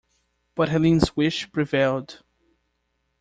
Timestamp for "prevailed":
1.51-2.23